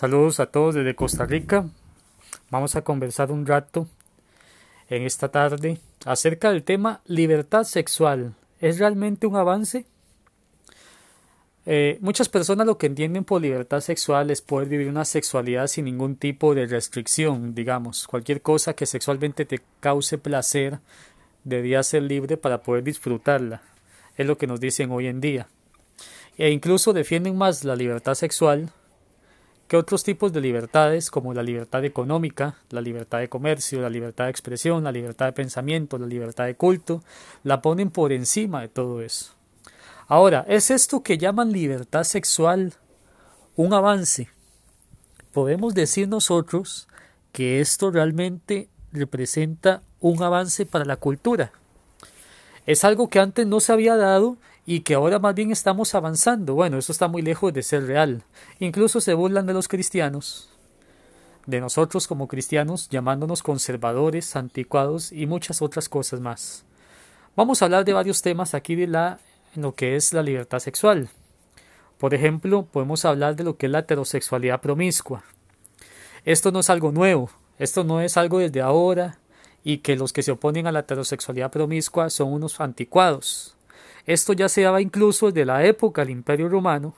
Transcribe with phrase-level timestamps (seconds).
[0.00, 1.68] Saludos a todos desde Costa Rica.
[2.48, 3.86] Vamos a conversar un rato
[4.88, 8.34] en esta tarde acerca del tema libertad sexual.
[8.60, 9.84] ¿Es realmente un avance?
[11.66, 15.84] Eh, muchas personas lo que entienden por libertad sexual es poder vivir una sexualidad sin
[15.84, 18.06] ningún tipo de restricción, digamos.
[18.06, 20.78] Cualquier cosa que sexualmente te cause placer
[21.44, 23.60] debía ser libre para poder disfrutarla.
[24.16, 25.48] Es lo que nos dicen hoy en día.
[26.38, 28.72] E incluso defienden más la libertad sexual
[29.70, 34.24] que otros tipos de libertades como la libertad económica, la libertad de comercio, la libertad
[34.24, 37.04] de expresión, la libertad de pensamiento, la libertad de culto,
[37.44, 39.32] la ponen por encima de todo eso.
[40.08, 42.74] Ahora, ¿es esto que llaman libertad sexual
[43.54, 44.28] un avance?
[45.32, 46.88] Podemos decir nosotros
[47.30, 51.52] que esto realmente representa un avance para la cultura.
[52.66, 54.36] Es algo que antes no se había dado
[54.70, 56.54] y que ahora más bien estamos avanzando.
[56.54, 58.22] Bueno, eso está muy lejos de ser real.
[58.60, 60.48] Incluso se burlan de los cristianos,
[61.44, 66.64] de nosotros como cristianos, llamándonos conservadores, anticuados y muchas otras cosas más.
[67.34, 69.18] Vamos a hablar de varios temas aquí de la
[69.56, 71.08] en lo que es la libertad sexual.
[71.98, 75.24] Por ejemplo, podemos hablar de lo que es la heterosexualidad promiscua.
[76.24, 79.18] Esto no es algo nuevo, esto no es algo desde ahora
[79.64, 83.56] y que los que se oponen a la heterosexualidad promiscua son unos anticuados.
[84.06, 86.94] Esto ya se daba incluso desde la época del Imperio Romano,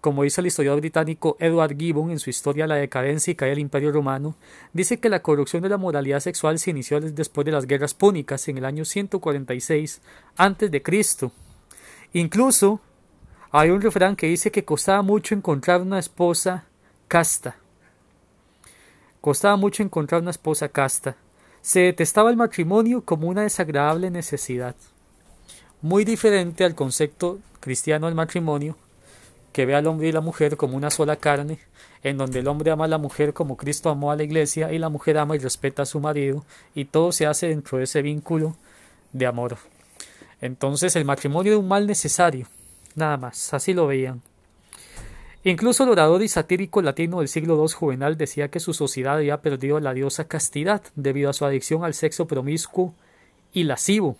[0.00, 3.60] como dice el historiador británico Edward Gibbon en su historia La decadencia y caída del
[3.60, 4.36] Imperio Romano,
[4.72, 8.46] dice que la corrupción de la moralidad sexual se inició después de las guerras púnicas
[8.48, 10.02] en el año 146
[10.36, 11.30] a.C.
[12.12, 12.80] Incluso
[13.50, 16.66] hay un refrán que dice que costaba mucho encontrar una esposa
[17.08, 17.56] casta.
[19.20, 21.16] Costaba mucho encontrar una esposa casta.
[21.62, 24.76] Se detestaba el matrimonio como una desagradable necesidad
[25.82, 28.76] muy diferente al concepto cristiano del matrimonio,
[29.52, 31.58] que ve al hombre y la mujer como una sola carne,
[32.02, 34.78] en donde el hombre ama a la mujer como Cristo amó a la iglesia y
[34.78, 38.02] la mujer ama y respeta a su marido, y todo se hace dentro de ese
[38.02, 38.56] vínculo
[39.12, 39.56] de amor.
[40.40, 42.46] Entonces el matrimonio es un mal necesario,
[42.94, 44.22] nada más, así lo veían.
[45.42, 49.42] Incluso el orador y satírico latino del siglo II Juvenal decía que su sociedad había
[49.42, 52.94] perdido la diosa castidad debido a su adicción al sexo promiscuo
[53.52, 54.16] y lascivo,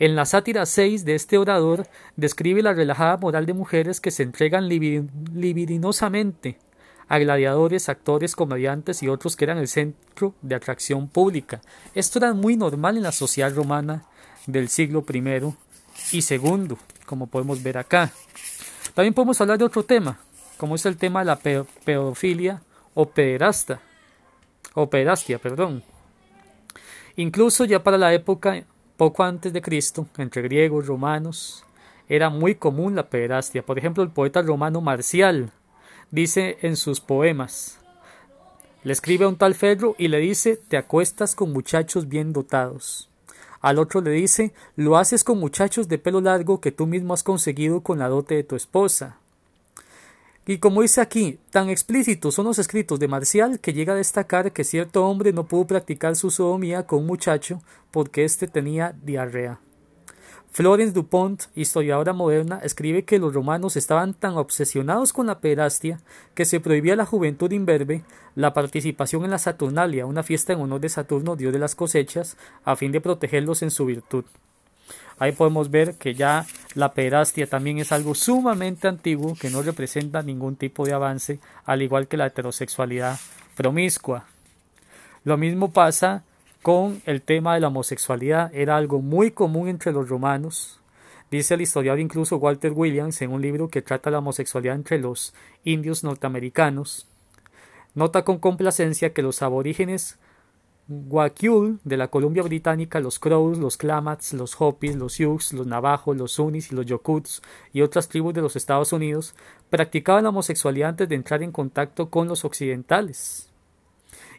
[0.00, 4.22] en la sátira 6 de este orador describe la relajada moral de mujeres que se
[4.22, 6.58] entregan libidinosamente
[7.06, 11.60] a gladiadores, actores, comediantes y otros que eran el centro de atracción pública.
[11.94, 14.04] Esto era muy normal en la sociedad romana
[14.46, 15.18] del siglo I
[16.12, 18.10] y II, como podemos ver acá.
[18.94, 20.18] También podemos hablar de otro tema,
[20.56, 22.62] como es el tema de la pedofilia
[22.94, 23.82] o pederasta,
[24.72, 25.82] o pederastia, perdón.
[27.16, 28.64] Incluso ya para la época
[29.00, 31.64] poco antes de Cristo, entre griegos, y romanos,
[32.06, 33.64] era muy común la pederastia.
[33.64, 35.52] Por ejemplo, el poeta romano Marcial
[36.10, 37.78] dice en sus poemas,
[38.84, 43.08] le escribe a un tal Fedro y le dice, te acuestas con muchachos bien dotados.
[43.62, 47.22] Al otro le dice, lo haces con muchachos de pelo largo que tú mismo has
[47.22, 49.16] conseguido con la dote de tu esposa.
[50.50, 54.50] Y como dice aquí, tan explícitos son los escritos de Marcial que llega a destacar
[54.50, 57.62] que cierto hombre no pudo practicar su sodomía con un muchacho
[57.92, 59.60] porque éste tenía diarrea.
[60.50, 66.00] Florence Dupont, historiadora moderna, escribe que los romanos estaban tan obsesionados con la pederastia
[66.34, 68.02] que se prohibía a la juventud imberbe
[68.34, 72.36] la participación en la Saturnalia, una fiesta en honor de Saturno, dios de las cosechas,
[72.64, 74.24] a fin de protegerlos en su virtud.
[75.20, 80.22] Ahí podemos ver que ya la pederastia también es algo sumamente antiguo que no representa
[80.22, 83.18] ningún tipo de avance, al igual que la heterosexualidad
[83.56, 84.26] promiscua.
[85.24, 86.22] Lo mismo pasa
[86.62, 90.78] con el tema de la homosexualidad, era algo muy común entre los romanos.
[91.30, 95.34] Dice el historiador incluso Walter Williams en un libro que trata la homosexualidad entre los
[95.64, 97.06] indios norteamericanos.
[97.94, 100.18] Nota con complacencia que los aborígenes
[100.92, 106.16] Guakyul de la Columbia Británica, los Crows, los Klamaths, los Hopis, los Sioux, los Navajos,
[106.16, 107.42] los Sunnis y los Yokuts
[107.72, 109.36] y otras tribus de los Estados Unidos
[109.70, 113.52] practicaban la homosexualidad antes de entrar en contacto con los occidentales.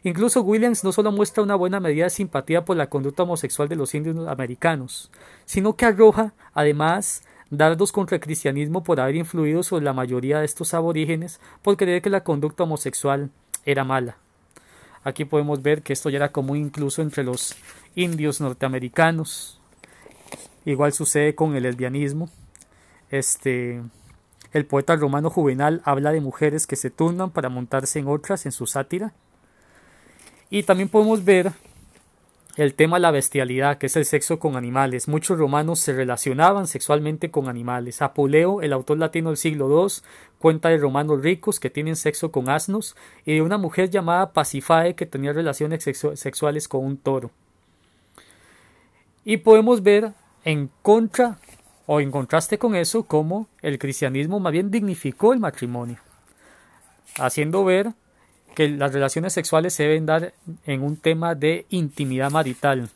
[0.02, 3.76] Incluso Williams no solo muestra una buena medida de simpatía por la conducta homosexual de
[3.76, 5.10] los indios americanos,
[5.46, 10.44] sino que arroja, además, dardos contra el cristianismo por haber influido sobre la mayoría de
[10.44, 13.30] estos aborígenes por creer que la conducta homosexual
[13.64, 14.18] era mala.
[15.04, 17.56] Aquí podemos ver que esto ya era común incluso entre los
[17.94, 19.60] indios norteamericanos.
[20.64, 22.30] Igual sucede con el lesbianismo.
[23.10, 23.82] Este,
[24.52, 28.52] el poeta romano Juvenal habla de mujeres que se turnan para montarse en otras en
[28.52, 29.12] su sátira.
[30.50, 31.52] Y también podemos ver
[32.56, 35.08] el tema de la bestialidad, que es el sexo con animales.
[35.08, 38.02] Muchos romanos se relacionaban sexualmente con animales.
[38.02, 40.02] Apuleo, el autor latino del siglo II,
[40.38, 42.94] cuenta de romanos ricos que tienen sexo con asnos
[43.24, 45.82] y de una mujer llamada Pasifae que tenía relaciones
[46.14, 47.30] sexuales con un toro.
[49.24, 50.12] Y podemos ver
[50.44, 51.38] en contra
[51.86, 55.98] o en contraste con eso cómo el cristianismo más bien dignificó el matrimonio,
[57.18, 57.92] haciendo ver
[58.54, 60.34] que las relaciones sexuales se deben dar
[60.66, 62.90] en un tema de intimidad marital,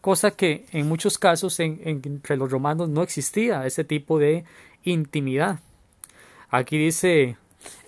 [0.00, 4.44] cosa que en muchos casos entre los romanos no existía ese tipo de
[4.84, 5.60] intimidad.
[6.50, 7.36] Aquí dice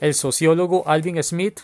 [0.01, 1.61] el sociólogo Alvin Smith,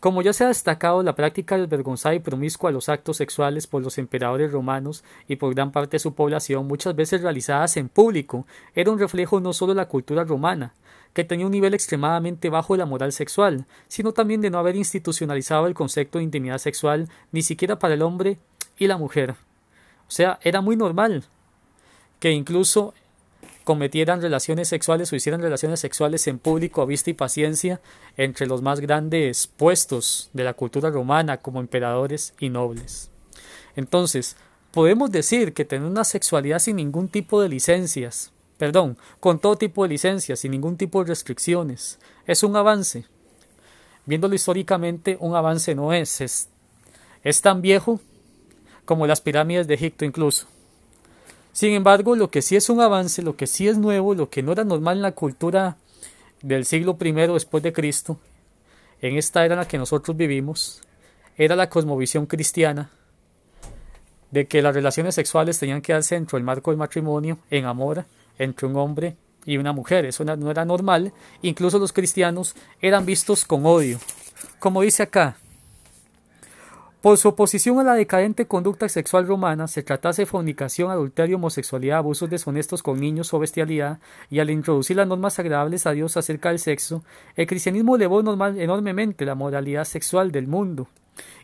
[0.00, 3.82] como ya se ha destacado, la práctica desvergonzada y promiscua de los actos sexuales por
[3.82, 8.46] los emperadores romanos y por gran parte de su población, muchas veces realizadas en público,
[8.76, 10.72] era un reflejo no solo de la cultura romana,
[11.18, 14.76] que tenía un nivel extremadamente bajo de la moral sexual, sino también de no haber
[14.76, 18.38] institucionalizado el concepto de intimidad sexual ni siquiera para el hombre
[18.78, 19.32] y la mujer.
[19.32, 21.24] O sea, era muy normal
[22.20, 22.94] que incluso
[23.64, 27.80] cometieran relaciones sexuales o hicieran relaciones sexuales en público a vista y paciencia
[28.16, 33.10] entre los más grandes puestos de la cultura romana como emperadores y nobles.
[33.74, 34.36] Entonces,
[34.70, 39.84] podemos decir que tener una sexualidad sin ningún tipo de licencias, perdón, con todo tipo
[39.84, 43.06] de licencias, sin ningún tipo de restricciones, es un avance.
[44.04, 46.48] Viéndolo históricamente, un avance no es, es,
[47.22, 48.00] es tan viejo
[48.84, 50.46] como las pirámides de Egipto incluso.
[51.52, 54.42] Sin embargo, lo que sí es un avance, lo que sí es nuevo, lo que
[54.42, 55.76] no era normal en la cultura
[56.42, 58.18] del siglo I después de Cristo,
[59.00, 60.80] en esta era en la que nosotros vivimos,
[61.36, 62.90] era la cosmovisión cristiana
[64.30, 68.04] de que las relaciones sexuales tenían que darse dentro del marco del matrimonio, en amor,
[68.38, 70.04] entre un hombre y una mujer.
[70.04, 71.12] Eso no era normal.
[71.42, 73.98] Incluso los cristianos eran vistos con odio.
[74.58, 75.36] Como dice acá,
[77.00, 82.28] por su oposición a la decadente conducta sexual romana, se tratase fornicación, adulterio, homosexualidad, abusos
[82.28, 84.00] deshonestos con niños o bestialidad,
[84.30, 87.04] y al introducir las normas agradables a Dios acerca del sexo,
[87.36, 90.88] el cristianismo elevó enormemente la moralidad sexual del mundo.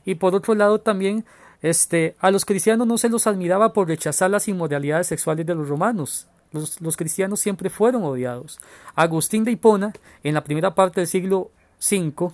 [0.04, 1.24] Y por otro lado también,
[1.62, 5.68] este, a los cristianos no se los admiraba por rechazar las inmoralidades sexuales de los
[5.68, 6.26] romanos.
[6.54, 8.60] Los, cristianos siempre fueron odiados.
[8.94, 9.92] Agustín de Hipona,
[10.22, 11.50] en la primera parte del siglo
[11.90, 12.30] V,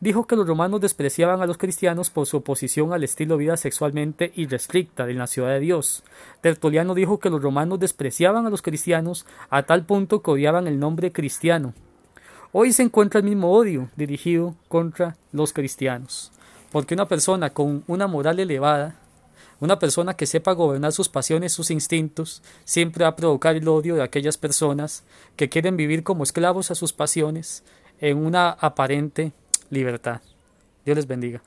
[0.00, 3.56] dijo que los romanos despreciaban a los cristianos por su oposición al estilo de vida
[3.56, 6.02] sexualmente irrestricta de la ciudad de Dios.
[6.40, 10.80] Tertuliano dijo que los romanos despreciaban a los cristianos a tal punto que odiaban el
[10.80, 11.72] nombre cristiano.
[12.50, 16.32] Hoy se encuentra el mismo odio dirigido contra los cristianos,
[16.72, 18.96] porque una persona con una moral elevada,
[19.60, 23.94] una persona que sepa gobernar sus pasiones, sus instintos, siempre va a provocar el odio
[23.94, 25.04] de aquellas personas
[25.36, 27.62] que quieren vivir como esclavos a sus pasiones
[28.00, 29.32] en una aparente
[29.68, 30.22] libertad.
[30.84, 31.42] Dios les bendiga.